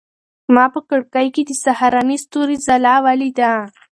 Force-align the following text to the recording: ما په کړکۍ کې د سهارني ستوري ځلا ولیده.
ما 0.53 0.65
په 0.73 0.79
کړکۍ 0.89 1.27
کې 1.35 1.41
د 1.45 1.51
سهارني 1.63 2.17
ستوري 2.23 2.57
ځلا 2.65 2.95
ولیده. 3.05 3.51